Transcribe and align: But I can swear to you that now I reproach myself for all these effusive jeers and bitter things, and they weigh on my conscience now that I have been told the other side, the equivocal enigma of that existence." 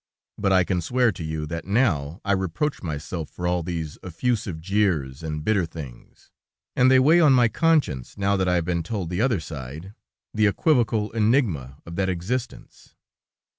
But 0.39 0.51
I 0.51 0.63
can 0.63 0.81
swear 0.81 1.11
to 1.11 1.23
you 1.23 1.45
that 1.45 1.65
now 1.65 2.21
I 2.25 2.31
reproach 2.31 2.81
myself 2.81 3.29
for 3.29 3.45
all 3.45 3.61
these 3.61 3.99
effusive 4.01 4.59
jeers 4.59 5.21
and 5.21 5.45
bitter 5.45 5.63
things, 5.63 6.31
and 6.75 6.89
they 6.89 6.97
weigh 6.97 7.19
on 7.21 7.33
my 7.33 7.47
conscience 7.47 8.17
now 8.17 8.35
that 8.37 8.47
I 8.47 8.55
have 8.55 8.65
been 8.65 8.81
told 8.81 9.11
the 9.11 9.21
other 9.21 9.39
side, 9.39 9.93
the 10.33 10.47
equivocal 10.47 11.11
enigma 11.11 11.77
of 11.85 11.97
that 11.97 12.09
existence." 12.09 12.95